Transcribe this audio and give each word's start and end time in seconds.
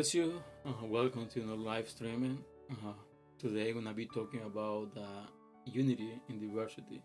Bless 0.00 0.14
you. 0.14 0.42
Uh, 0.64 0.86
welcome 0.86 1.26
to 1.26 1.40
the 1.40 1.54
live 1.54 1.86
streaming. 1.86 2.42
Uh, 2.70 2.94
today, 3.38 3.70
we're 3.70 3.82
gonna 3.82 3.92
be 3.92 4.06
talking 4.06 4.40
about 4.46 4.88
uh, 4.96 5.26
unity 5.66 6.18
in 6.30 6.40
diversity. 6.40 7.02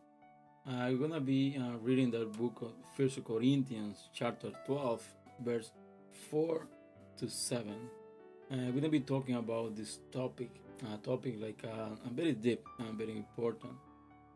Uh, 0.66 0.88
we're 0.92 1.06
gonna 1.06 1.20
be 1.20 1.58
uh, 1.60 1.78
reading 1.80 2.10
the 2.10 2.24
book 2.26 2.62
of 2.62 2.72
First 2.96 3.22
Corinthians, 3.26 4.08
chapter 4.14 4.50
12, 4.66 5.04
verse 5.44 5.72
4 6.32 6.68
to 7.18 7.28
7. 7.28 7.68
Uh, 7.70 7.76
we're 8.50 8.72
gonna 8.72 8.88
be 8.88 9.02
talking 9.02 9.36
about 9.36 9.76
this 9.76 10.00
topic, 10.10 10.52
uh, 10.86 10.96
topic 11.04 11.36
like 11.38 11.62
uh, 11.66 11.90
very 12.14 12.32
deep 12.32 12.66
and 12.80 12.98
very 12.98 13.18
important. 13.18 13.74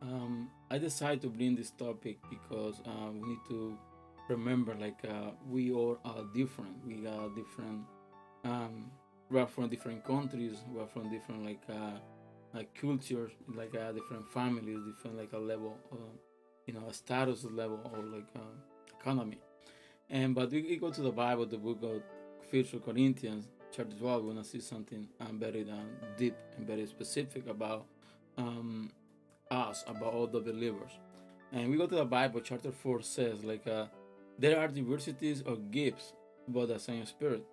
Um, 0.01 0.49
I 0.69 0.79
decided 0.79 1.21
to 1.21 1.29
bring 1.29 1.55
this 1.55 1.71
topic 1.71 2.17
because 2.29 2.81
uh, 2.85 3.09
we 3.13 3.21
need 3.21 3.39
to 3.47 3.77
remember, 4.27 4.75
like 4.75 4.99
uh, 5.05 5.31
we 5.49 5.71
all 5.71 5.97
are 6.03 6.25
different. 6.33 6.75
We 6.85 7.07
are 7.07 7.29
different 7.29 7.85
um, 8.43 8.91
we 9.29 9.39
are 9.39 9.47
from 9.47 9.69
different 9.69 10.03
countries 10.03 10.57
we 10.73 10.81
are 10.81 10.87
from 10.87 11.09
different 11.09 11.45
like 11.45 11.61
uh, 11.69 11.97
like 12.53 12.73
cultures 12.73 13.31
like 13.55 13.75
uh, 13.75 13.91
different 13.91 14.27
families 14.31 14.79
different 14.87 15.17
like 15.17 15.33
a 15.33 15.37
level 15.37 15.77
uh, 15.91 15.95
you 16.65 16.73
know 16.73 16.87
a 16.87 16.93
status 16.93 17.43
level 17.45 17.79
or 17.93 18.03
like 18.03 18.27
uh, 18.35 18.99
economy. 18.99 19.39
And 20.09 20.35
but 20.35 20.51
we, 20.51 20.61
we, 20.61 20.77
go 20.77 20.91
to 20.91 21.01
the 21.01 21.11
bible 21.11 21.45
the 21.45 21.57
book 21.57 21.79
of 21.83 22.01
first 22.51 22.73
corinthians 22.83 23.47
chapter 23.71 23.95
12 23.95 24.23
we're 24.23 24.31
gonna 24.31 24.43
see 24.43 24.59
something 24.59 25.07
um, 25.19 25.39
very 25.39 25.63
uh, 25.69 25.75
deep 26.17 26.35
and 26.57 26.67
very 26.67 26.85
specific 26.87 27.47
about 27.47 27.85
um, 28.37 28.91
us 29.51 29.83
about 29.87 30.13
all 30.13 30.27
the 30.27 30.39
believers. 30.39 30.91
And 31.51 31.69
we 31.71 31.77
go 31.77 31.87
to 31.87 31.95
the 31.95 32.05
bible 32.05 32.41
chapter 32.41 32.71
4 32.71 33.01
says 33.01 33.43
like 33.43 33.67
uh, 33.67 33.85
there 34.37 34.59
are 34.59 34.67
diversities 34.67 35.41
of 35.41 35.71
gifts 35.71 36.13
but 36.47 36.67
the 36.67 36.79
same 36.79 37.05
spirit 37.05 37.43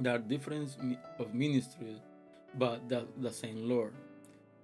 there 0.00 0.14
are 0.14 0.18
different 0.18 0.76
of 1.18 1.34
ministries, 1.34 1.98
but 2.54 2.88
the, 2.88 3.06
the 3.18 3.32
same 3.32 3.68
Lord. 3.68 3.92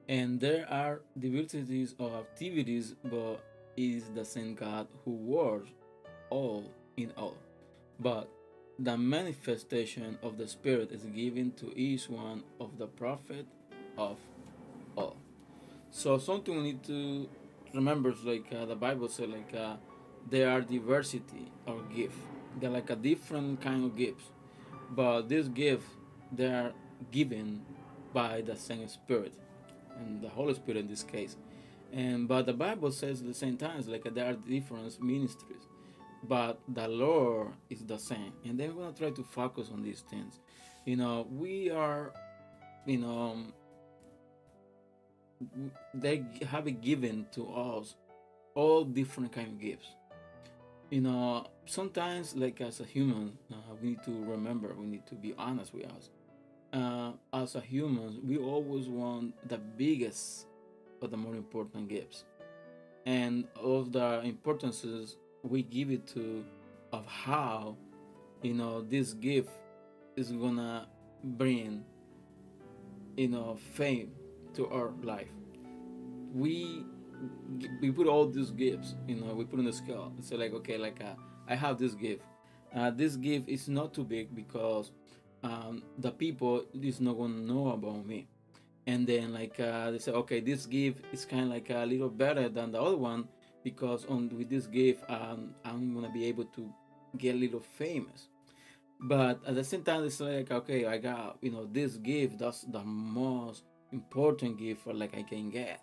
And 0.08 0.40
there 0.40 0.66
are 0.70 1.00
diversities 1.18 1.94
of 1.98 2.12
activities, 2.14 2.94
but 3.04 3.42
is 3.76 4.04
the 4.14 4.24
same 4.24 4.54
God 4.54 4.86
who 5.04 5.12
works 5.12 5.70
all 6.30 6.70
in 6.96 7.12
all. 7.16 7.36
But 7.98 8.28
the 8.78 8.96
manifestation 8.96 10.18
of 10.22 10.36
the 10.36 10.46
Spirit 10.46 10.92
is 10.92 11.04
given 11.04 11.52
to 11.52 11.76
each 11.78 12.08
one 12.08 12.42
of 12.60 12.78
the 12.78 12.86
profit 12.86 13.46
of 13.96 14.18
all. 14.96 15.16
So 15.90 16.18
something 16.18 16.56
we 16.56 16.62
need 16.62 16.84
to 16.84 17.28
remember 17.72 18.10
is 18.10 18.24
like 18.24 18.46
uh, 18.52 18.66
the 18.66 18.74
Bible 18.76 19.08
says, 19.08 19.28
like 19.28 19.54
uh, 19.54 19.76
there 20.28 20.50
are 20.50 20.60
diversity 20.60 21.50
of 21.66 21.94
gift. 21.94 22.16
They're 22.60 22.70
like 22.70 22.90
a 22.90 22.96
different 22.96 23.60
kind 23.60 23.84
of 23.84 23.96
gifts 23.96 24.24
but 24.94 25.28
this 25.28 25.48
gift 25.48 25.86
they 26.32 26.46
are 26.46 26.72
given 27.10 27.62
by 28.12 28.40
the 28.40 28.56
same 28.56 28.88
spirit 28.88 29.34
and 29.98 30.22
the 30.22 30.28
holy 30.28 30.54
spirit 30.54 30.78
in 30.78 30.88
this 30.88 31.02
case. 31.02 31.36
And 31.92 32.26
but 32.26 32.46
the 32.46 32.52
bible 32.52 32.90
says 32.90 33.20
at 33.20 33.26
the 33.26 33.34
same 33.34 33.56
time 33.56 33.82
like 33.86 34.04
there 34.14 34.26
are 34.26 34.34
different 34.34 35.02
ministries. 35.02 35.62
But 36.26 36.58
the 36.66 36.88
lord 36.88 37.48
is 37.68 37.84
the 37.84 37.98
same. 37.98 38.32
And 38.44 38.58
then 38.58 38.74
we're 38.74 38.82
going 38.82 38.94
to 38.94 38.98
try 38.98 39.10
to 39.10 39.22
focus 39.22 39.68
on 39.72 39.82
these 39.82 40.00
things. 40.00 40.40
You 40.84 40.96
know 40.96 41.26
we 41.30 41.70
are 41.70 42.12
you 42.86 42.98
know 42.98 43.32
um, 43.32 43.52
they 45.92 46.24
have 46.48 46.80
given 46.80 47.26
to 47.32 47.52
us 47.52 47.96
all 48.54 48.84
different 48.84 49.32
kind 49.32 49.48
of 49.48 49.60
gifts 49.60 49.88
you 50.94 51.00
know 51.00 51.44
sometimes 51.66 52.36
like 52.36 52.60
as 52.60 52.78
a 52.78 52.84
human 52.84 53.36
uh, 53.52 53.74
we 53.82 53.88
need 53.90 54.02
to 54.04 54.24
remember 54.26 54.72
we 54.78 54.86
need 54.86 55.04
to 55.08 55.16
be 55.16 55.34
honest 55.36 55.74
with 55.74 55.86
us. 55.86 56.10
Uh, 56.72 57.12
as 57.32 57.56
a 57.56 57.60
human 57.60 58.20
we 58.24 58.38
always 58.38 58.86
want 58.86 59.34
the 59.48 59.58
biggest 59.58 60.46
or 61.02 61.08
the 61.08 61.16
more 61.16 61.34
important 61.34 61.88
gifts. 61.88 62.24
And 63.06 63.44
of 63.56 63.90
the 63.90 64.20
importances 64.22 65.16
we 65.42 65.64
give 65.64 65.90
it 65.90 66.06
to 66.14 66.44
of 66.92 67.04
how 67.06 67.76
you 68.42 68.54
know 68.54 68.82
this 68.82 69.14
gift 69.14 69.50
is 70.14 70.30
gonna 70.30 70.86
bring 71.24 71.82
you 73.16 73.28
know 73.28 73.58
fame 73.72 74.12
to 74.54 74.68
our 74.68 74.92
life. 75.02 75.34
We 76.32 76.84
we 77.80 77.90
put 77.90 78.06
all 78.06 78.26
these 78.26 78.50
gifts, 78.50 78.94
you 79.06 79.16
know, 79.16 79.34
we 79.34 79.44
put 79.44 79.58
in 79.58 79.64
the 79.64 79.72
scale. 79.72 80.12
So 80.20 80.36
like, 80.36 80.52
okay, 80.54 80.76
like 80.76 81.00
uh, 81.02 81.14
I 81.48 81.54
have 81.54 81.78
this 81.78 81.94
gift. 81.94 82.22
Uh, 82.74 82.90
this 82.90 83.16
gift 83.16 83.48
is 83.48 83.68
not 83.68 83.94
too 83.94 84.04
big 84.04 84.34
because 84.34 84.90
um, 85.42 85.82
the 85.98 86.10
people 86.10 86.64
is 86.80 87.00
not 87.00 87.16
gonna 87.16 87.34
know 87.34 87.70
about 87.72 88.04
me. 88.06 88.26
And 88.86 89.06
then 89.06 89.32
like 89.32 89.58
uh, 89.60 89.90
they 89.90 89.98
say, 89.98 90.12
okay, 90.12 90.40
this 90.40 90.66
gift 90.66 91.04
is 91.12 91.24
kind 91.24 91.44
of 91.44 91.48
like 91.48 91.70
a 91.70 91.84
little 91.86 92.08
better 92.10 92.48
than 92.48 92.72
the 92.72 92.80
other 92.80 92.96
one 92.96 93.28
because 93.62 94.04
on 94.06 94.28
with 94.36 94.50
this 94.50 94.66
gift, 94.66 95.08
um, 95.08 95.54
I'm 95.64 95.94
gonna 95.94 96.12
be 96.12 96.26
able 96.26 96.44
to 96.44 96.72
get 97.16 97.34
a 97.34 97.38
little 97.38 97.60
famous. 97.60 98.28
But 99.00 99.40
at 99.46 99.54
the 99.54 99.64
same 99.64 99.82
time, 99.82 100.04
it's 100.04 100.20
like, 100.20 100.50
okay, 100.50 100.86
I 100.86 100.98
got 100.98 101.38
you 101.40 101.50
know 101.50 101.66
this 101.70 101.96
gift. 101.96 102.38
That's 102.38 102.62
the 102.62 102.82
most 102.82 103.64
important 103.92 104.58
gift 104.58 104.82
for 104.82 104.92
like 104.92 105.16
I 105.16 105.22
can 105.22 105.50
get 105.50 105.80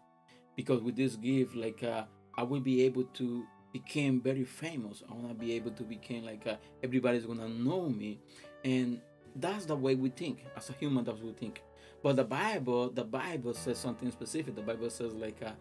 because 0.55 0.81
with 0.81 0.95
this 0.95 1.15
gift 1.15 1.55
like 1.55 1.83
uh, 1.83 2.03
i 2.37 2.43
will 2.43 2.59
be 2.59 2.83
able 2.83 3.03
to 3.05 3.45
become 3.71 4.21
very 4.21 4.43
famous. 4.43 5.03
I 5.09 5.13
want 5.13 5.29
to 5.29 5.33
be 5.33 5.53
able 5.53 5.71
to 5.71 5.83
become 5.83 6.25
like 6.25 6.45
uh, 6.47 6.55
everybody's 6.83 7.25
gonna 7.25 7.49
know 7.49 7.89
me. 7.89 8.19
And 8.63 9.01
that's 9.35 9.65
the 9.65 9.75
way 9.75 9.95
we 9.95 10.09
think 10.09 10.45
as 10.55 10.69
a 10.69 10.73
human 10.73 11.03
that's 11.03 11.19
what 11.19 11.27
we 11.27 11.33
think. 11.33 11.61
But 12.03 12.15
the 12.15 12.23
bible 12.23 12.89
the 12.89 13.03
bible 13.03 13.53
says 13.53 13.77
something 13.77 14.11
specific. 14.11 14.55
The 14.55 14.61
bible 14.61 14.89
says 14.89 15.13
like 15.13 15.41
uh, 15.45 15.51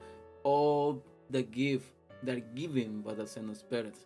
all 0.42 1.02
the 1.28 1.42
gift 1.42 1.92
they're 2.22 2.40
given 2.40 3.00
by 3.00 3.14
the 3.14 3.26
same 3.26 3.54
spirit. 3.54 3.96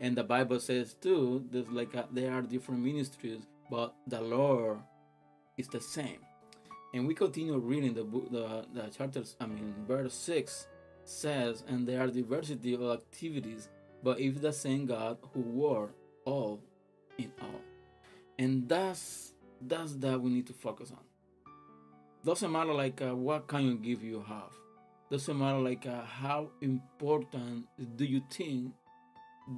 And 0.00 0.16
the 0.16 0.24
bible 0.24 0.60
says 0.60 0.94
too 0.94 1.44
there's 1.50 1.68
like 1.68 1.94
uh, 1.94 2.04
there 2.10 2.32
are 2.32 2.42
different 2.42 2.82
ministries 2.82 3.46
but 3.70 3.94
the 4.06 4.20
lord 4.20 4.78
is 5.56 5.68
the 5.68 5.80
same 5.80 6.18
and 6.94 7.06
we 7.06 7.14
continue 7.14 7.56
reading 7.58 7.94
the 7.94 8.04
book, 8.04 8.30
the, 8.30 8.66
the 8.74 8.88
chapters, 8.88 9.36
I 9.40 9.46
mean, 9.46 9.74
verse 9.86 10.14
6 10.14 10.66
says, 11.04 11.64
And 11.66 11.86
there 11.86 12.02
are 12.02 12.08
diversity 12.08 12.74
of 12.74 12.82
activities, 12.82 13.68
but 14.02 14.20
if 14.20 14.40
the 14.40 14.52
same 14.52 14.86
God 14.86 15.18
who 15.32 15.40
worked 15.40 15.96
all 16.24 16.60
in 17.18 17.32
all. 17.40 17.60
And 18.38 18.68
that's 18.68 19.32
that's 19.60 19.94
that 19.96 20.20
we 20.20 20.30
need 20.30 20.46
to 20.48 20.52
focus 20.52 20.90
on. 20.90 21.04
Doesn't 22.24 22.50
matter 22.50 22.72
like 22.72 23.00
uh, 23.00 23.14
what 23.14 23.46
kind 23.46 23.68
of 23.70 23.82
gift 23.82 24.02
you 24.02 24.24
have. 24.26 24.52
Doesn't 25.10 25.38
matter 25.38 25.58
like 25.58 25.86
uh, 25.86 26.02
how 26.04 26.50
important 26.60 27.66
do 27.96 28.04
you 28.04 28.22
think 28.30 28.72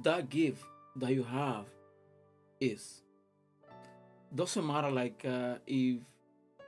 that 0.03 0.29
gift 0.29 0.63
that 0.95 1.11
you 1.11 1.23
have 1.23 1.65
is. 2.59 3.01
Doesn't 4.33 4.65
matter 4.65 4.91
like 4.91 5.23
uh, 5.25 5.55
if 5.65 5.99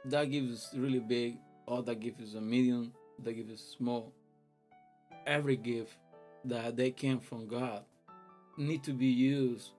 that 0.05 0.25
gift 0.31 0.49
is 0.49 0.69
really 0.75 0.99
big 0.99 1.37
or 1.65 1.83
that 1.83 1.99
gift 1.99 2.21
is 2.21 2.35
a 2.35 2.41
medium 2.41 2.93
that 3.23 3.33
gift 3.33 3.49
is 3.49 3.75
small. 3.77 4.13
Every 5.25 5.57
gift 5.57 5.97
that 6.45 6.77
they 6.77 6.91
came 6.91 7.19
from 7.19 7.47
god 7.47 7.83
need 8.57 8.83
to 8.83 8.93
be 8.93 9.07
used 9.07 9.71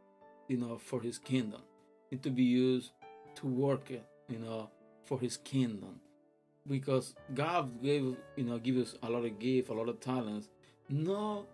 you 0.49 0.57
know 0.57 0.79
for 0.79 1.01
his 1.01 1.19
kingdom. 1.19 1.63
Need 2.11 2.23
to 2.23 2.31
be 2.31 2.45
used 2.45 2.93
to 3.37 3.47
work 3.47 3.91
it 3.91 4.05
you 4.29 4.39
know 4.39 4.71
for 5.05 5.19
his 5.19 5.37
kingdom. 5.39 6.01
Because 6.67 7.15
god 7.35 7.83
gave 7.83 8.17
you 8.37 8.45
know 8.45 8.59
give 8.59 8.77
us 8.77 8.97
a 9.03 9.09
lot 9.09 9.25
of 9.25 9.39
gift 9.39 9.71
a 9.71 9.73
lot 9.73 9.89
of 9.89 10.01
talents 10.01 10.49
not 10.89 11.45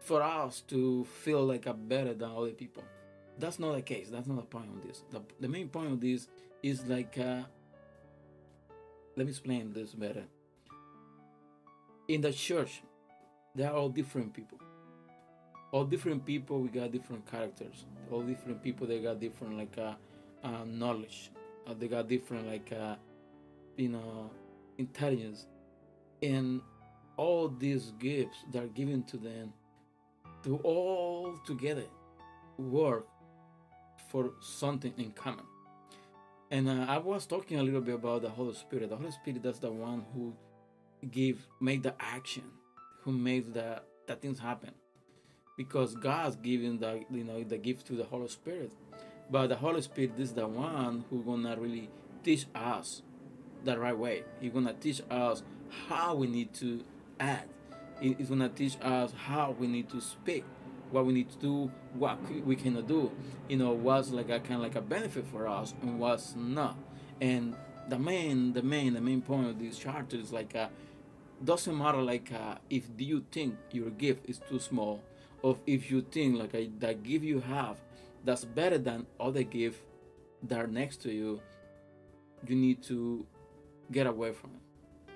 for 0.00 0.22
us 0.22 0.60
to 0.68 1.04
feel 1.04 1.44
like 1.44 1.66
a 1.66 1.74
better 1.74 2.14
than 2.14 2.30
other 2.30 2.50
people. 2.50 2.84
That's 3.38 3.58
not 3.58 3.74
the 3.74 3.82
case. 3.82 4.08
That's 4.10 4.26
not 4.26 4.36
the 4.36 4.42
point 4.42 4.68
of 4.68 4.86
this. 4.86 5.02
The, 5.10 5.20
the 5.40 5.48
main 5.48 5.68
point 5.68 5.92
of 5.92 6.00
this 6.00 6.28
is 6.62 6.86
like 6.86 7.18
uh, 7.18 7.42
let 9.16 9.24
me 9.24 9.30
explain 9.30 9.72
this 9.72 9.94
better. 9.94 10.24
In 12.08 12.20
the 12.20 12.32
church, 12.32 12.82
there 13.54 13.70
are 13.70 13.76
all 13.76 13.88
different 13.88 14.34
people. 14.34 14.60
All 15.72 15.84
different 15.84 16.24
people, 16.24 16.60
we 16.60 16.68
got 16.68 16.92
different 16.92 17.28
characters. 17.30 17.86
All 18.10 18.20
different 18.20 18.62
people, 18.62 18.86
they 18.86 19.00
got 19.00 19.18
different 19.18 19.56
like 19.56 19.76
uh, 19.78 19.94
uh 20.44 20.64
knowledge. 20.66 21.30
Uh, 21.66 21.74
they 21.78 21.88
got 21.88 22.08
different 22.08 22.46
like 22.46 22.72
uh, 22.72 22.96
you 23.76 23.88
know 23.88 24.30
intelligence, 24.78 25.46
and 26.22 26.60
all 27.16 27.48
these 27.48 27.92
gifts 27.98 28.44
that 28.52 28.62
are 28.62 28.68
given 28.68 29.02
to 29.04 29.16
them 29.16 29.52
to 30.44 30.58
all 30.58 31.34
together 31.46 31.84
work 32.58 33.06
for 34.10 34.30
something 34.40 34.92
in 34.98 35.10
common. 35.12 35.44
And 36.50 36.68
uh, 36.68 36.86
I 36.88 36.98
was 36.98 37.26
talking 37.26 37.58
a 37.58 37.62
little 37.62 37.80
bit 37.80 37.96
about 37.96 38.22
the 38.22 38.30
Holy 38.30 38.54
Spirit. 38.54 38.90
The 38.90 38.96
Holy 38.96 39.10
Spirit 39.10 39.42
that's 39.42 39.58
the 39.58 39.70
one 39.70 40.04
who 40.14 40.32
give 41.10 41.46
make 41.60 41.82
the 41.82 41.94
action, 41.98 42.44
who 43.02 43.12
makes 43.12 43.48
the 43.48 43.82
that 44.06 44.22
things 44.22 44.38
happen. 44.38 44.72
Because 45.56 45.94
God's 45.94 46.36
giving 46.36 46.78
the 46.78 47.04
you 47.10 47.24
know 47.24 47.42
the 47.42 47.58
gift 47.58 47.86
to 47.88 47.94
the 47.94 48.04
Holy 48.04 48.28
Spirit. 48.28 48.70
But 49.30 49.48
the 49.48 49.56
Holy 49.56 49.82
Spirit 49.82 50.12
is 50.18 50.34
the 50.34 50.46
one 50.46 51.04
who 51.10 51.22
gonna 51.24 51.56
really 51.58 51.90
teach 52.22 52.46
us 52.54 53.02
the 53.64 53.78
right 53.78 53.96
way. 53.96 54.22
He's 54.40 54.52
gonna 54.52 54.74
teach 54.74 55.02
us 55.10 55.42
how 55.88 56.14
we 56.14 56.28
need 56.28 56.54
to 56.54 56.84
act. 57.18 57.48
He's 58.00 58.28
gonna 58.28 58.48
teach 58.48 58.76
us 58.80 59.12
how 59.16 59.56
we 59.58 59.66
need 59.66 59.88
to 59.90 60.00
speak, 60.00 60.44
what 60.90 61.06
we 61.06 61.12
need 61.12 61.30
to 61.30 61.38
do, 61.38 61.70
what 61.94 62.18
we 62.44 62.56
cannot 62.56 62.86
do. 62.86 63.10
You 63.48 63.56
know, 63.56 63.72
what's 63.72 64.10
like 64.10 64.28
a 64.30 64.40
kind 64.40 64.54
of 64.54 64.60
like 64.60 64.76
a 64.76 64.80
benefit 64.80 65.26
for 65.26 65.48
us 65.48 65.74
and 65.82 65.98
what's 65.98 66.34
not. 66.36 66.76
And 67.20 67.56
the 67.88 67.98
main, 67.98 68.52
the 68.52 68.62
main, 68.62 68.94
the 68.94 69.00
main 69.00 69.22
point 69.22 69.46
of 69.48 69.58
this 69.58 69.78
chapter 69.78 70.16
is 70.16 70.32
like, 70.32 70.54
uh, 70.54 70.68
doesn't 71.42 71.76
matter 71.76 72.00
like 72.02 72.32
uh, 72.32 72.56
if 72.70 72.96
do 72.96 73.04
you 73.04 73.24
think 73.30 73.56
your 73.70 73.90
gift 73.90 74.28
is 74.28 74.40
too 74.48 74.58
small, 74.58 75.02
or 75.42 75.58
if 75.66 75.90
you 75.90 76.00
think 76.02 76.38
like 76.38 76.54
uh, 76.54 76.68
the 76.78 76.94
gift 76.94 77.24
you 77.24 77.40
have 77.40 77.76
that's 78.24 78.44
better 78.44 78.78
than 78.78 79.06
other 79.20 79.42
gift 79.42 79.82
that 80.42 80.58
are 80.58 80.66
next 80.66 81.02
to 81.02 81.12
you, 81.12 81.40
you 82.46 82.56
need 82.56 82.82
to 82.84 83.26
get 83.92 84.06
away 84.06 84.32
from 84.32 84.50
it 84.50 85.12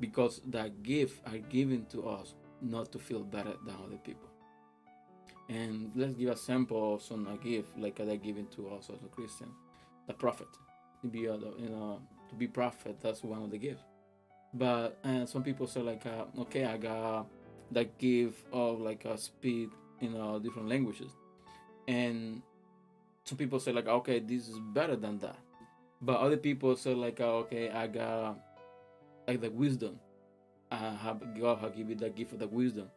because 0.00 0.40
that 0.46 0.82
gifts 0.82 1.20
are 1.26 1.38
given 1.38 1.86
to 1.86 2.08
us 2.08 2.34
not 2.60 2.92
to 2.92 2.98
feel 2.98 3.22
better 3.22 3.54
than 3.64 3.74
other 3.84 3.96
people. 3.96 4.28
And 5.48 5.92
let's 5.94 6.14
give 6.14 6.30
a 6.30 6.36
sample 6.36 6.94
of 6.94 7.02
some 7.02 7.26
a 7.28 7.36
gift 7.36 7.78
like 7.78 7.96
they're 7.96 8.16
given 8.16 8.46
to 8.56 8.68
us 8.70 8.90
as 8.90 9.02
a 9.02 9.08
Christian, 9.08 9.48
the 10.06 10.14
prophet. 10.14 10.48
To 11.02 11.08
be, 11.08 11.26
a, 11.26 11.34
you 11.34 11.68
know, 11.68 12.00
to 12.30 12.34
be 12.34 12.46
prophet, 12.48 12.96
that's 13.00 13.22
one 13.22 13.42
of 13.42 13.50
the 13.50 13.58
gifts. 13.58 13.84
But 14.54 14.98
and 15.04 15.28
some 15.28 15.42
people 15.42 15.66
say 15.66 15.80
like, 15.82 16.04
uh, 16.06 16.24
okay, 16.42 16.64
I 16.64 16.78
got 16.78 17.26
that 17.72 17.98
gift 17.98 18.44
of 18.52 18.80
like 18.80 19.04
a 19.04 19.18
speed 19.18 19.68
in 20.00 20.16
uh, 20.16 20.38
different 20.38 20.68
languages, 20.68 21.10
and 21.86 22.42
some 23.24 23.38
people 23.38 23.60
say 23.60 23.72
like, 23.72 23.86
okay, 23.86 24.18
this 24.18 24.48
is 24.48 24.58
better 24.72 24.96
than 24.96 25.18
that. 25.18 25.36
But 26.00 26.20
other 26.20 26.36
people 26.36 26.76
say 26.76 26.94
like, 26.94 27.20
uh, 27.20 27.36
okay, 27.44 27.70
I 27.70 27.86
got 27.86 28.38
like 29.26 29.40
the 29.40 29.50
wisdom. 29.50 29.98
I 30.70 30.76
have 30.76 31.22
God 31.38 31.58
have 31.58 31.76
given 31.76 31.98
the 31.98 32.10
gift 32.10 32.32
of 32.32 32.38
the 32.38 32.48
wisdom, 32.48 32.88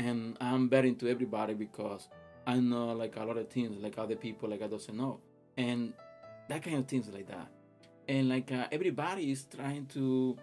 and 0.00 0.36
I'm 0.40 0.68
betting 0.68 0.96
to 0.96 1.10
everybody 1.10 1.52
because 1.52 2.08
I 2.46 2.58
know 2.58 2.92
like 2.92 3.16
a 3.16 3.24
lot 3.24 3.36
of 3.36 3.50
things 3.50 3.82
like 3.82 3.98
other 3.98 4.16
people 4.16 4.48
like 4.48 4.62
I 4.62 4.66
doesn't 4.66 4.96
know, 4.96 5.20
and 5.58 5.92
that 6.48 6.62
kind 6.62 6.78
of 6.78 6.88
things 6.88 7.08
like 7.08 7.28
that, 7.28 7.48
and 8.08 8.28
like 8.28 8.50
uh, 8.50 8.66
everybody 8.72 9.30
is 9.30 9.44
trying 9.44 9.86
to. 9.94 10.38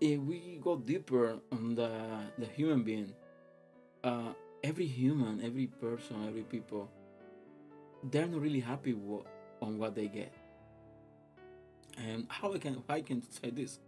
If 0.00 0.20
we 0.20 0.60
go 0.62 0.76
deeper 0.76 1.38
on 1.52 1.74
the 1.76 1.90
the 2.36 2.46
human 2.46 2.82
being, 2.82 3.12
uh, 4.02 4.32
every 4.62 4.86
human, 4.86 5.40
every 5.44 5.66
person, 5.66 6.26
every 6.26 6.42
people, 6.42 6.90
they're 8.10 8.26
not 8.26 8.40
really 8.40 8.60
happy 8.60 8.96
on 9.62 9.78
what 9.78 9.94
they 9.94 10.08
get. 10.08 10.32
And 11.96 12.26
how 12.28 12.52
I 12.52 12.58
can 12.58 12.82
I 12.88 13.00
can 13.02 13.22
say 13.22 13.50
this, 13.50 13.78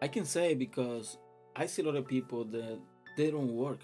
I 0.00 0.06
can 0.06 0.24
say 0.24 0.54
because 0.54 1.18
I 1.56 1.66
see 1.66 1.82
a 1.82 1.84
lot 1.84 1.96
of 1.96 2.06
people 2.08 2.44
that 2.44 2.78
they 3.16 3.30
don't 3.30 3.52
work, 3.54 3.80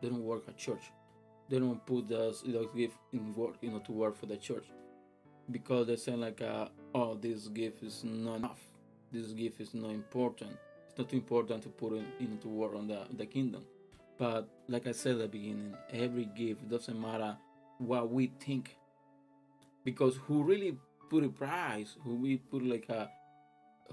they 0.00 0.08
don't 0.08 0.24
work 0.24 0.42
at 0.48 0.56
church, 0.56 0.92
they 1.48 1.58
don't 1.58 1.84
put 1.86 2.08
the 2.08 2.34
know, 2.46 2.64
gift 2.74 2.96
in 3.12 3.34
work, 3.34 3.54
you 3.60 3.70
know, 3.70 3.78
to 3.80 3.92
work 3.92 4.16
for 4.16 4.26
the 4.26 4.36
church, 4.36 4.64
because 5.50 5.86
they 5.86 5.96
say 5.96 6.12
like, 6.14 6.42
uh, 6.42 6.68
oh, 6.94 7.14
this 7.14 7.48
gift 7.48 7.82
is 7.82 8.02
not 8.04 8.36
enough, 8.36 8.60
this 9.12 9.28
gift 9.32 9.60
is 9.60 9.74
not 9.74 9.90
important. 9.90 10.56
It's 10.88 10.98
not 10.98 11.12
important 11.12 11.62
to 11.64 11.68
put 11.68 11.92
it 11.92 12.04
into 12.20 12.48
work 12.48 12.74
on 12.74 12.88
the 12.88 13.06
the 13.16 13.26
kingdom. 13.26 13.64
But 14.18 14.48
like 14.66 14.86
I 14.86 14.92
said 14.92 15.12
at 15.12 15.18
the 15.18 15.28
beginning, 15.28 15.76
every 15.92 16.24
gift 16.24 16.68
doesn't 16.68 16.98
matter 16.98 17.36
what 17.78 18.10
we 18.10 18.32
think. 18.40 18.76
Because 19.84 20.16
who 20.26 20.42
really 20.42 20.78
put 21.08 21.24
a 21.24 21.28
price 21.28 21.96
who 22.02 22.14
we 22.16 22.36
put 22.36 22.62
like 22.62 22.88
a 22.88 23.08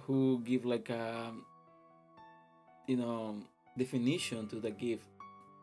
who 0.02 0.42
give 0.44 0.66
like 0.66 0.90
a 0.90 1.32
you 2.88 2.98
know 2.98 3.38
definition 3.78 4.48
to 4.48 4.58
the 4.58 4.72
gift 4.72 5.08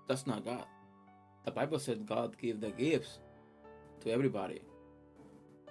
that's 0.09 0.27
not 0.27 0.45
god 0.45 0.65
the 1.45 1.51
bible 1.51 1.79
said 1.79 2.07
god 2.07 2.37
gave 2.39 2.61
the 2.61 2.71
gifts 2.71 3.19
to 4.01 4.11
everybody 4.11 4.61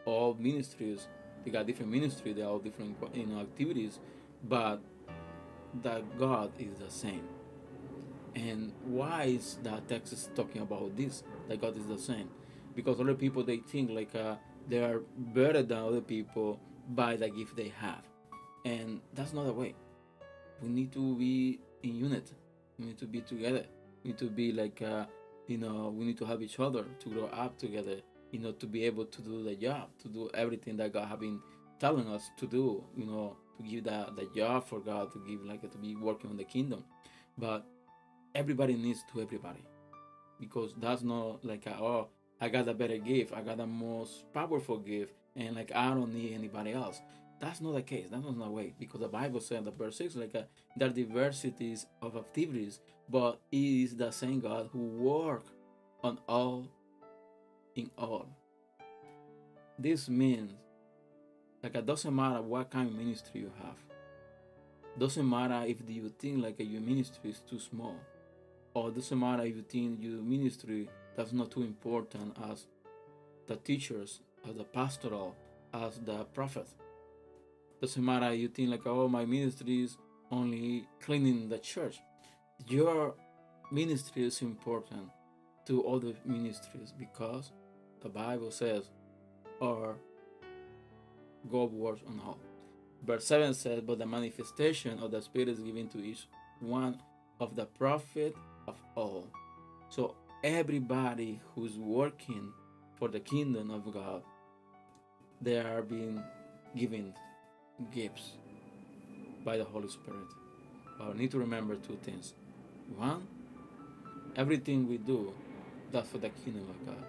all 0.05 0.35
ministries 0.39 1.07
they 1.43 1.51
got 1.51 1.65
different 1.65 1.91
ministry 1.91 2.33
they 2.33 2.41
all 2.41 2.59
different 2.59 2.95
you 3.13 3.25
know 3.25 3.41
activities 3.41 3.99
but 4.43 4.79
that 5.81 6.03
god 6.17 6.51
is 6.57 6.77
the 6.79 6.89
same 6.89 7.27
and 8.35 8.71
why 8.85 9.23
is 9.23 9.57
that 9.63 9.87
text 9.87 10.13
is 10.13 10.29
talking 10.35 10.61
about 10.61 10.95
this 10.95 11.23
that 11.47 11.59
god 11.59 11.77
is 11.77 11.85
the 11.87 11.97
same 11.97 12.29
because 12.75 12.99
other 12.99 13.13
people 13.13 13.43
they 13.43 13.57
think 13.57 13.89
like 13.91 14.13
uh, 14.15 14.35
they 14.69 14.77
are 14.77 15.01
better 15.17 15.63
than 15.63 15.77
other 15.77 16.01
people 16.01 16.59
by 16.89 17.15
the 17.15 17.29
gift 17.29 17.55
they 17.55 17.73
have. 17.79 18.03
And 18.65 19.01
that's 19.13 19.33
not 19.33 19.45
the 19.45 19.53
way. 19.53 19.75
We 20.61 20.69
need 20.69 20.91
to 20.93 21.15
be 21.15 21.59
in 21.83 21.95
unit. 21.95 22.31
We 22.77 22.85
need 22.85 22.97
to 22.99 23.05
be 23.05 23.21
together. 23.21 23.65
We 24.03 24.11
need 24.11 24.17
to 24.19 24.29
be 24.29 24.51
like, 24.51 24.81
uh, 24.81 25.05
you 25.47 25.57
know, 25.57 25.93
we 25.95 26.05
need 26.05 26.17
to 26.19 26.25
have 26.25 26.41
each 26.41 26.59
other 26.59 26.85
to 26.99 27.09
grow 27.09 27.25
up 27.25 27.57
together, 27.57 27.97
you 28.31 28.39
know, 28.39 28.51
to 28.53 28.65
be 28.65 28.85
able 28.85 29.05
to 29.05 29.21
do 29.21 29.43
the 29.43 29.55
job, 29.55 29.89
to 29.99 30.07
do 30.07 30.29
everything 30.33 30.77
that 30.77 30.93
God 30.93 31.07
has 31.07 31.19
been 31.19 31.39
telling 31.79 32.07
us 32.07 32.29
to 32.37 32.47
do, 32.47 32.83
you 32.95 33.05
know, 33.05 33.35
to 33.57 33.63
give 33.63 33.83
that 33.85 34.15
the 34.15 34.29
job 34.35 34.67
for 34.67 34.79
God, 34.79 35.11
to 35.13 35.23
give 35.27 35.43
like 35.43 35.61
to 35.69 35.77
be 35.77 35.95
working 35.95 36.29
on 36.29 36.37
the 36.37 36.43
kingdom. 36.43 36.83
But 37.37 37.65
everybody 38.35 38.75
needs 38.75 39.03
to 39.13 39.21
everybody 39.21 39.63
because 40.39 40.73
that's 40.79 41.01
not 41.01 41.43
like, 41.43 41.65
a, 41.65 41.75
oh, 41.79 42.07
I 42.39 42.49
got 42.49 42.67
a 42.69 42.73
better 42.73 42.97
gift, 42.97 43.33
I 43.33 43.41
got 43.41 43.59
a 43.59 43.67
most 43.67 44.31
powerful 44.33 44.77
gift, 44.77 45.13
and 45.35 45.55
like 45.55 45.71
I 45.75 45.89
don't 45.89 46.13
need 46.13 46.33
anybody 46.33 46.73
else. 46.73 47.01
That's 47.39 47.61
not 47.61 47.73
the 47.73 47.81
case. 47.81 48.07
That's 48.11 48.23
not 48.23 48.37
the 48.37 48.49
way 48.49 48.73
because 48.77 48.99
the 48.99 49.07
Bible 49.07 49.39
said 49.39 49.63
the 49.63 49.71
verse 49.71 49.97
six 49.97 50.15
like 50.15 50.35
uh, 50.35 50.43
there 50.75 50.89
are 50.89 50.91
diversities 50.91 51.85
of 52.01 52.17
activities, 52.17 52.81
but 53.09 53.39
it 53.51 53.57
is 53.57 53.95
the 53.95 54.11
same 54.11 54.41
God 54.41 54.69
who 54.73 54.79
work 54.79 55.43
on 56.03 56.19
all 56.27 56.67
in 57.75 57.89
all. 57.97 58.27
This 59.77 60.09
means 60.09 60.51
like 61.63 61.75
it 61.75 61.85
doesn't 61.85 62.13
matter 62.13 62.41
what 62.41 62.69
kind 62.69 62.89
of 62.89 62.95
ministry 62.95 63.41
you 63.41 63.51
have. 63.63 63.77
Doesn't 64.97 65.29
matter 65.29 65.63
if 65.65 65.77
you 65.87 66.09
think 66.09 66.43
like 66.43 66.55
your 66.59 66.81
ministry 66.81 67.29
is 67.29 67.39
too 67.49 67.59
small, 67.59 67.95
or 68.73 68.91
doesn't 68.91 69.17
matter 69.17 69.43
if 69.43 69.55
you 69.55 69.61
think 69.61 70.01
your 70.01 70.21
ministry 70.21 70.89
that's 71.15 71.31
not 71.31 71.51
too 71.51 71.61
important 71.61 72.35
as 72.51 72.65
the 73.47 73.55
teachers, 73.55 74.19
as 74.47 74.55
the 74.55 74.65
pastoral, 74.65 75.35
as 75.73 75.99
the 75.99 76.25
prophet. 76.33 76.67
Doesn't 77.81 78.03
matter 78.03 78.33
you 78.33 78.49
think 78.49 78.69
like, 78.69 78.85
oh, 78.85 79.07
my 79.07 79.25
ministry 79.25 79.83
is 79.83 79.97
only 80.31 80.85
cleaning 81.01 81.49
the 81.49 81.59
church. 81.59 81.99
Your 82.67 83.15
ministry 83.71 84.25
is 84.25 84.41
important 84.41 85.09
to 85.65 85.87
other 85.87 86.13
ministries 86.25 86.93
because 86.97 87.51
the 88.01 88.09
Bible 88.09 88.51
says, 88.51 88.89
or 89.59 89.95
God 91.49 91.71
works 91.71 92.01
on 92.07 92.19
all. 92.25 92.39
Verse 93.05 93.25
7 93.25 93.53
says, 93.53 93.81
But 93.81 93.99
the 93.99 94.05
manifestation 94.05 94.99
of 94.99 95.11
the 95.11 95.21
Spirit 95.21 95.49
is 95.49 95.59
given 95.59 95.87
to 95.89 95.99
each 95.99 96.27
one 96.59 96.99
of 97.39 97.55
the 97.55 97.65
profit 97.65 98.35
of 98.67 98.75
all. 98.95 99.27
So 99.89 100.15
everybody 100.43 101.39
who's 101.55 101.77
working 101.77 102.51
for 102.97 103.07
the 103.07 103.19
kingdom 103.19 103.71
of 103.71 103.91
God, 103.93 104.23
they 105.41 105.57
are 105.57 105.81
being 105.81 106.21
given 106.75 107.13
gifts 107.91 108.33
by 109.43 109.57
the 109.57 109.63
Holy 109.63 109.89
Spirit. 109.89 110.27
But 110.97 111.13
we 111.13 111.19
need 111.19 111.31
to 111.31 111.39
remember 111.39 111.75
two 111.75 111.97
things. 112.03 112.33
One, 112.95 113.27
everything 114.35 114.87
we 114.87 114.97
do, 114.97 115.33
that's 115.91 116.09
for 116.09 116.17
the 116.17 116.29
kingdom 116.29 116.67
of 116.69 116.85
God. 116.85 117.03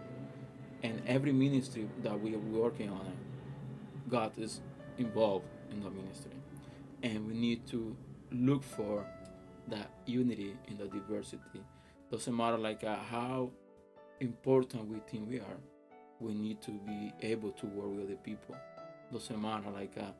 And 0.82 1.02
every 1.06 1.32
ministry 1.32 1.88
that 2.02 2.18
we 2.18 2.34
are 2.34 2.38
working 2.38 2.88
on, 2.88 3.12
God 4.08 4.32
is 4.38 4.60
involved 4.98 5.46
in 5.70 5.82
the 5.82 5.90
ministry. 5.90 6.32
And 7.02 7.26
we 7.26 7.34
need 7.34 7.66
to 7.68 7.96
look 8.30 8.62
for 8.62 9.06
that 9.68 9.90
unity 10.06 10.56
in 10.68 10.76
the 10.78 10.86
diversity 10.86 11.62
doesn't 12.10 12.36
matter 12.36 12.58
like 12.58 12.82
uh, 12.84 12.96
how 12.96 13.50
important 14.20 14.86
we 14.88 14.98
think 15.10 15.28
we 15.28 15.38
are 15.38 15.60
we 16.18 16.34
need 16.34 16.60
to 16.60 16.72
be 16.72 17.12
able 17.22 17.52
to 17.52 17.66
work 17.66 17.96
with 17.96 18.08
the 18.08 18.16
people 18.16 18.56
doesn't 19.12 19.40
matter 19.40 19.70
like 19.70 19.92
uh, 19.98 20.10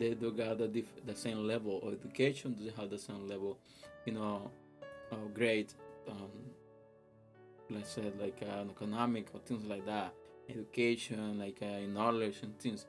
they 0.00 0.14
do 0.14 0.32
got 0.32 0.58
the, 0.58 0.66
diff- 0.66 1.06
the 1.06 1.14
same 1.14 1.46
level 1.46 1.80
of 1.82 1.94
education 1.94 2.56
they 2.58 2.72
have 2.76 2.90
the 2.90 2.98
same 2.98 3.28
level 3.28 3.58
you 4.06 4.12
know 4.12 4.50
of 5.12 5.34
grade 5.34 5.72
um, 6.10 6.30
let's 7.68 7.90
say 7.90 8.10
like 8.20 8.40
uh, 8.42 8.64
economic 8.74 9.26
or 9.34 9.40
things 9.40 9.64
like 9.66 9.84
that 9.86 10.12
education 10.50 11.38
like 11.38 11.58
uh, 11.62 11.86
knowledge 11.88 12.40
and 12.42 12.58
things. 12.58 12.86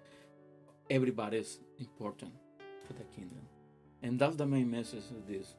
Everybody 0.89 1.38
is 1.38 1.60
important 1.80 2.34
for 2.86 2.94
the 2.94 3.03
kingdom. 3.15 3.46
And 4.03 4.20
that's 4.20 4.36
the 4.36 4.46
main 4.46 4.70
message 4.70 5.06
of 5.12 5.27
this 5.27 5.56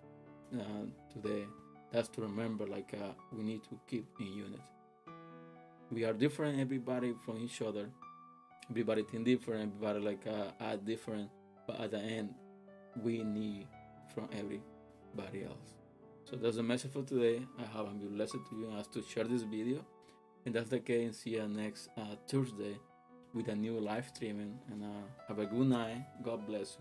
uh, 0.54 0.84
today. 1.12 1.46
That's 1.92 2.08
to 2.08 2.22
remember 2.22 2.66
like 2.66 2.94
uh, 2.94 3.12
we 3.32 3.44
need 3.44 3.62
to 3.64 3.78
keep 3.88 4.06
in 4.20 4.26
unity. 4.26 4.62
We 5.90 6.04
are 6.04 6.12
different 6.12 6.58
everybody 6.58 7.14
from 7.24 7.38
each 7.38 7.60
other. 7.62 7.88
Everybody 8.70 9.02
think 9.02 9.24
different 9.24 9.72
everybody 9.74 10.00
like 10.00 10.26
uh, 10.26 10.64
are 10.64 10.76
different 10.76 11.28
but 11.66 11.80
at 11.80 11.90
the 11.90 11.98
end 11.98 12.34
we 13.02 13.22
need 13.22 13.66
from 14.14 14.28
everybody 14.32 15.44
else. 15.44 15.74
So 16.24 16.36
that's 16.36 16.56
the 16.56 16.62
message 16.62 16.92
for 16.92 17.02
today. 17.02 17.42
I 17.58 17.64
hope 17.64 17.88
i'm 17.88 17.98
blessed 17.98 18.32
to 18.32 18.56
you. 18.56 18.68
And 18.68 18.78
ask 18.78 18.92
to 18.92 19.02
share 19.02 19.24
this 19.24 19.42
video. 19.42 19.84
And 20.44 20.54
that's 20.54 20.70
the 20.70 20.80
case. 20.80 21.18
See 21.18 21.30
you 21.30 21.46
next 21.48 21.88
uh, 21.96 22.16
thursday 22.28 22.78
with 23.34 23.48
a 23.48 23.54
new 23.54 23.78
live 23.78 24.08
streaming. 24.08 24.58
And 24.70 24.82
uh, 24.82 25.06
have 25.28 25.38
a 25.38 25.46
good 25.46 25.66
night. 25.66 26.04
God 26.22 26.46
bless 26.46 26.72
you 26.72 26.80